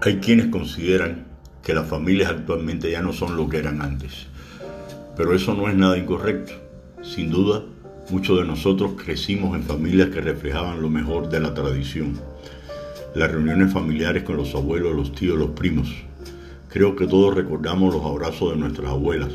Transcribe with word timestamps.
Hay 0.00 0.18
quienes 0.18 0.46
consideran 0.46 1.26
que 1.60 1.74
las 1.74 1.88
familias 1.88 2.30
actualmente 2.30 2.88
ya 2.88 3.02
no 3.02 3.12
son 3.12 3.36
lo 3.36 3.48
que 3.48 3.58
eran 3.58 3.82
antes, 3.82 4.28
pero 5.16 5.34
eso 5.34 5.54
no 5.54 5.68
es 5.68 5.74
nada 5.74 5.98
incorrecto. 5.98 6.52
Sin 7.02 7.30
duda, 7.30 7.64
muchos 8.08 8.38
de 8.38 8.44
nosotros 8.44 8.92
crecimos 8.96 9.56
en 9.56 9.64
familias 9.64 10.10
que 10.10 10.20
reflejaban 10.20 10.80
lo 10.80 10.88
mejor 10.88 11.28
de 11.30 11.40
la 11.40 11.52
tradición. 11.52 12.20
Las 13.16 13.32
reuniones 13.32 13.72
familiares 13.72 14.22
con 14.22 14.36
los 14.36 14.54
abuelos, 14.54 14.94
los 14.94 15.12
tíos, 15.12 15.36
los 15.36 15.50
primos. 15.50 15.92
Creo 16.68 16.94
que 16.94 17.08
todos 17.08 17.34
recordamos 17.34 17.92
los 17.92 18.04
abrazos 18.04 18.52
de 18.52 18.56
nuestras 18.56 18.90
abuelas. 18.90 19.32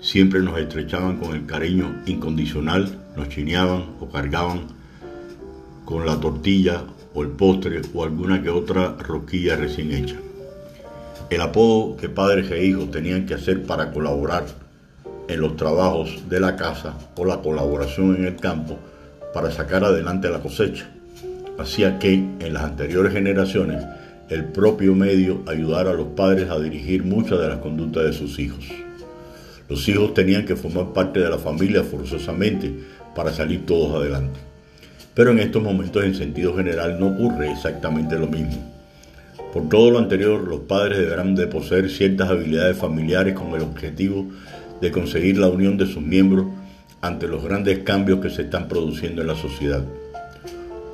Siempre 0.00 0.38
nos 0.40 0.60
estrechaban 0.60 1.16
con 1.16 1.34
el 1.34 1.44
cariño 1.44 2.02
incondicional, 2.06 3.00
nos 3.16 3.30
chineaban 3.30 3.96
o 3.98 4.08
cargaban 4.08 4.60
con 5.84 6.06
la 6.06 6.20
tortilla 6.20 6.84
o 7.14 7.22
el 7.22 7.30
postre 7.30 7.82
o 7.94 8.04
alguna 8.04 8.42
que 8.42 8.50
otra 8.50 8.94
roquilla 8.98 9.56
recién 9.56 9.92
hecha. 9.92 10.16
El 11.30 11.40
apodo 11.40 11.96
que 11.96 12.08
padres 12.08 12.50
e 12.50 12.64
hijos 12.64 12.90
tenían 12.90 13.26
que 13.26 13.34
hacer 13.34 13.64
para 13.64 13.92
colaborar 13.92 14.46
en 15.28 15.40
los 15.40 15.56
trabajos 15.56 16.28
de 16.28 16.40
la 16.40 16.56
casa 16.56 16.94
o 17.16 17.24
la 17.24 17.42
colaboración 17.42 18.16
en 18.16 18.24
el 18.24 18.36
campo 18.36 18.78
para 19.34 19.50
sacar 19.50 19.84
adelante 19.84 20.30
la 20.30 20.40
cosecha. 20.40 20.88
Hacía 21.58 21.98
que 21.98 22.14
en 22.14 22.54
las 22.54 22.64
anteriores 22.64 23.12
generaciones 23.12 23.84
el 24.30 24.44
propio 24.44 24.94
medio 24.94 25.42
ayudara 25.46 25.90
a 25.90 25.94
los 25.94 26.08
padres 26.08 26.50
a 26.50 26.58
dirigir 26.58 27.04
muchas 27.04 27.38
de 27.40 27.48
las 27.48 27.58
conductas 27.58 28.04
de 28.04 28.12
sus 28.12 28.38
hijos. 28.38 28.64
Los 29.68 29.86
hijos 29.88 30.14
tenían 30.14 30.46
que 30.46 30.56
formar 30.56 30.94
parte 30.94 31.20
de 31.20 31.28
la 31.28 31.38
familia 31.38 31.82
forzosamente 31.82 32.72
para 33.14 33.32
salir 33.32 33.66
todos 33.66 34.00
adelante. 34.00 34.47
Pero 35.18 35.32
en 35.32 35.40
estos 35.40 35.60
momentos 35.60 36.04
en 36.04 36.14
sentido 36.14 36.54
general 36.54 37.00
no 37.00 37.08
ocurre 37.08 37.50
exactamente 37.50 38.16
lo 38.16 38.28
mismo. 38.28 38.62
Por 39.52 39.68
todo 39.68 39.90
lo 39.90 39.98
anterior, 39.98 40.46
los 40.46 40.60
padres 40.60 40.98
deberán 40.98 41.34
de 41.34 41.48
poseer 41.48 41.90
ciertas 41.90 42.30
habilidades 42.30 42.76
familiares 42.76 43.34
con 43.34 43.48
el 43.48 43.62
objetivo 43.62 44.26
de 44.80 44.92
conseguir 44.92 45.36
la 45.36 45.48
unión 45.48 45.76
de 45.76 45.86
sus 45.86 46.04
miembros 46.04 46.46
ante 47.00 47.26
los 47.26 47.42
grandes 47.42 47.80
cambios 47.80 48.20
que 48.20 48.30
se 48.30 48.42
están 48.42 48.68
produciendo 48.68 49.22
en 49.22 49.26
la 49.26 49.34
sociedad. 49.34 49.82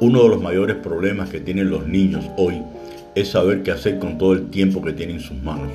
Uno 0.00 0.22
de 0.22 0.28
los 0.30 0.40
mayores 0.40 0.76
problemas 0.76 1.28
que 1.28 1.40
tienen 1.40 1.68
los 1.68 1.86
niños 1.86 2.24
hoy 2.38 2.62
es 3.14 3.28
saber 3.28 3.62
qué 3.62 3.72
hacer 3.72 3.98
con 3.98 4.16
todo 4.16 4.32
el 4.32 4.48
tiempo 4.48 4.80
que 4.80 4.94
tienen 4.94 5.16
en 5.16 5.22
sus 5.22 5.36
manos. 5.42 5.68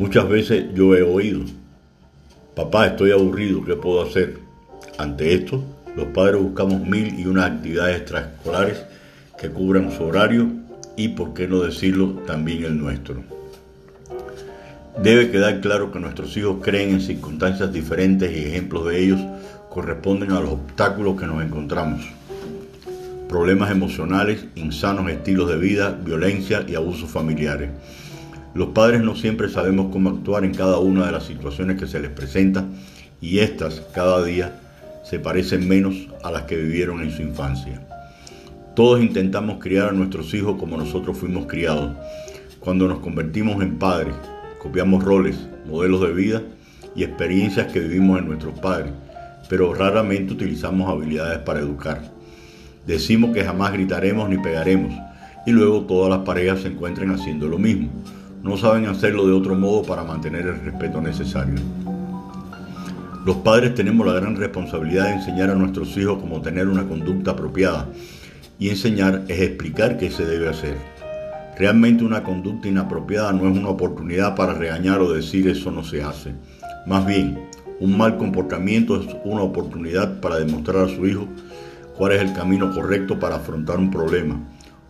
Muchas 0.00 0.28
veces 0.28 0.64
yo 0.74 0.96
he 0.96 1.02
oído, 1.02 1.42
papá, 2.56 2.88
estoy 2.88 3.12
aburrido, 3.12 3.64
¿qué 3.64 3.76
puedo 3.76 4.02
hacer? 4.02 4.38
Ante 4.98 5.34
esto, 5.34 5.62
los 5.96 6.06
padres 6.06 6.42
buscamos 6.42 6.86
mil 6.86 7.18
y 7.18 7.26
unas 7.26 7.52
actividades 7.52 7.98
extraescolares 7.98 8.84
que 9.38 9.50
cubran 9.50 9.92
su 9.92 10.04
horario 10.04 10.48
y, 10.96 11.08
por 11.08 11.34
qué 11.34 11.46
no 11.46 11.60
decirlo, 11.60 12.22
también 12.26 12.64
el 12.64 12.78
nuestro. 12.78 13.22
Debe 15.02 15.30
quedar 15.30 15.60
claro 15.60 15.90
que 15.90 15.98
nuestros 15.98 16.36
hijos 16.36 16.58
creen 16.62 16.90
en 16.90 17.00
circunstancias 17.00 17.72
diferentes 17.72 18.30
y 18.30 18.44
ejemplos 18.44 18.86
de 18.86 19.02
ellos 19.02 19.20
corresponden 19.68 20.30
a 20.30 20.40
los 20.40 20.52
obstáculos 20.52 21.20
que 21.20 21.26
nos 21.26 21.42
encontramos. 21.44 22.04
Problemas 23.28 23.72
emocionales, 23.72 24.44
insanos 24.54 25.10
estilos 25.10 25.50
de 25.50 25.56
vida, 25.56 25.90
violencia 25.90 26.64
y 26.68 26.76
abusos 26.76 27.10
familiares. 27.10 27.70
Los 28.54 28.68
padres 28.68 29.02
no 29.02 29.16
siempre 29.16 29.48
sabemos 29.48 29.90
cómo 29.90 30.10
actuar 30.10 30.44
en 30.44 30.54
cada 30.54 30.78
una 30.78 31.06
de 31.06 31.12
las 31.12 31.24
situaciones 31.24 31.76
que 31.76 31.88
se 31.88 31.98
les 31.98 32.10
presenta 32.10 32.64
y 33.20 33.40
estas 33.40 33.82
cada 33.92 34.22
día 34.22 34.60
se 35.04 35.18
parecen 35.18 35.68
menos 35.68 36.08
a 36.22 36.30
las 36.30 36.42
que 36.44 36.56
vivieron 36.56 37.00
en 37.02 37.10
su 37.10 37.22
infancia. 37.22 37.80
Todos 38.74 39.00
intentamos 39.00 39.58
criar 39.60 39.90
a 39.90 39.92
nuestros 39.92 40.34
hijos 40.34 40.56
como 40.58 40.76
nosotros 40.76 41.16
fuimos 41.16 41.46
criados. 41.46 41.92
Cuando 42.58 42.88
nos 42.88 42.98
convertimos 42.98 43.62
en 43.62 43.78
padres, 43.78 44.14
copiamos 44.60 45.04
roles, 45.04 45.38
modelos 45.68 46.00
de 46.00 46.12
vida 46.12 46.42
y 46.96 47.04
experiencias 47.04 47.70
que 47.72 47.80
vivimos 47.80 48.18
en 48.18 48.26
nuestros 48.26 48.58
padres, 48.58 48.92
pero 49.48 49.74
raramente 49.74 50.32
utilizamos 50.32 50.90
habilidades 50.90 51.38
para 51.40 51.60
educar. 51.60 52.02
Decimos 52.86 53.32
que 53.32 53.44
jamás 53.44 53.72
gritaremos 53.72 54.28
ni 54.28 54.38
pegaremos 54.38 54.92
y 55.46 55.52
luego 55.52 55.82
todas 55.82 56.10
las 56.10 56.26
parejas 56.26 56.62
se 56.62 56.68
encuentran 56.68 57.10
haciendo 57.10 57.46
lo 57.46 57.58
mismo. 57.58 57.90
No 58.42 58.56
saben 58.56 58.86
hacerlo 58.86 59.26
de 59.26 59.32
otro 59.32 59.54
modo 59.54 59.82
para 59.82 60.02
mantener 60.02 60.46
el 60.46 60.60
respeto 60.60 61.00
necesario. 61.00 61.54
Los 63.24 63.36
padres 63.36 63.74
tenemos 63.74 64.06
la 64.06 64.12
gran 64.12 64.36
responsabilidad 64.36 65.06
de 65.06 65.14
enseñar 65.14 65.48
a 65.48 65.54
nuestros 65.54 65.96
hijos 65.96 66.18
cómo 66.20 66.42
tener 66.42 66.68
una 66.68 66.86
conducta 66.86 67.30
apropiada 67.30 67.88
y 68.58 68.68
enseñar 68.68 69.24
es 69.28 69.40
explicar 69.40 69.96
qué 69.96 70.10
se 70.10 70.26
debe 70.26 70.50
hacer. 70.50 70.76
Realmente 71.58 72.04
una 72.04 72.22
conducta 72.22 72.68
inapropiada 72.68 73.32
no 73.32 73.50
es 73.50 73.56
una 73.56 73.70
oportunidad 73.70 74.36
para 74.36 74.52
regañar 74.52 75.00
o 75.00 75.10
decir 75.10 75.48
eso 75.48 75.70
no 75.70 75.82
se 75.84 76.02
hace. 76.02 76.34
Más 76.86 77.06
bien, 77.06 77.48
un 77.80 77.96
mal 77.96 78.18
comportamiento 78.18 79.00
es 79.00 79.06
una 79.24 79.40
oportunidad 79.40 80.20
para 80.20 80.36
demostrar 80.36 80.84
a 80.84 80.88
su 80.88 81.06
hijo 81.06 81.26
cuál 81.96 82.12
es 82.12 82.20
el 82.20 82.34
camino 82.34 82.74
correcto 82.74 83.18
para 83.18 83.36
afrontar 83.36 83.78
un 83.78 83.90
problema, 83.90 84.38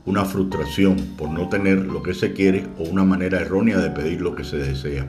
una 0.06 0.24
frustración 0.24 0.96
por 1.16 1.30
no 1.30 1.48
tener 1.48 1.78
lo 1.86 2.02
que 2.02 2.14
se 2.14 2.32
quiere 2.32 2.66
o 2.80 2.82
una 2.82 3.04
manera 3.04 3.40
errónea 3.40 3.78
de 3.78 3.90
pedir 3.90 4.20
lo 4.20 4.34
que 4.34 4.42
se 4.42 4.56
desea. 4.56 5.06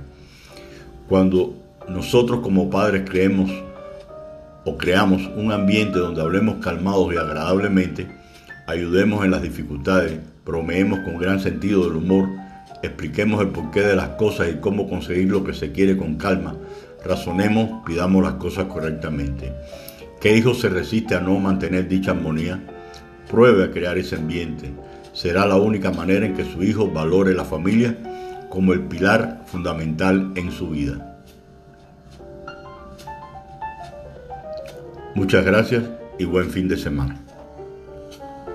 Cuando 1.07 1.64
nosotros 1.89 2.39
como 2.41 2.69
padres 2.69 3.03
creemos 3.09 3.51
o 4.65 4.77
creamos 4.77 5.29
un 5.35 5.51
ambiente 5.51 5.99
donde 5.99 6.21
hablemos 6.21 6.55
calmados 6.55 7.13
y 7.13 7.17
agradablemente, 7.17 8.07
ayudemos 8.67 9.23
en 9.23 9.31
las 9.31 9.43
dificultades, 9.43 10.19
bromeemos 10.43 10.99
con 10.99 11.17
gran 11.17 11.39
sentido 11.39 11.83
del 11.83 11.97
humor, 11.97 12.27
expliquemos 12.81 13.41
el 13.41 13.49
porqué 13.49 13.81
de 13.81 13.95
las 13.95 14.09
cosas 14.09 14.49
y 14.51 14.59
cómo 14.59 14.89
conseguir 14.89 15.29
lo 15.29 15.43
que 15.43 15.53
se 15.53 15.71
quiere 15.71 15.95
con 15.95 16.15
calma, 16.15 16.55
razonemos, 17.05 17.83
pidamos 17.85 18.23
las 18.23 18.33
cosas 18.33 18.65
correctamente. 18.65 19.53
¿Qué 20.19 20.35
hijo 20.35 20.55
se 20.55 20.69
resiste 20.69 21.13
a 21.13 21.19
no 21.19 21.39
mantener 21.39 21.87
dicha 21.87 22.11
armonía? 22.11 22.59
Pruebe 23.29 23.65
a 23.65 23.71
crear 23.71 23.97
ese 23.97 24.15
ambiente. 24.15 24.71
Será 25.13 25.45
la 25.45 25.55
única 25.55 25.91
manera 25.91 26.25
en 26.25 26.35
que 26.35 26.45
su 26.45 26.63
hijo 26.63 26.89
valore 26.89 27.35
la 27.35 27.45
familia 27.45 27.95
como 28.49 28.73
el 28.73 28.81
pilar 28.81 29.43
fundamental 29.45 30.31
en 30.35 30.51
su 30.51 30.69
vida. 30.69 31.14
Muchas 35.15 35.45
gracias 35.45 35.83
y 36.19 36.25
buen 36.25 36.51
fin 36.51 36.67
de 36.67 36.75
semana. 36.75 37.17